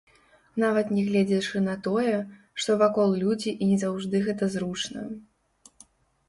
[0.61, 2.13] Нават нягледзячы на тое,
[2.63, 5.05] што вакол людзі і не заўжды гэта зручна.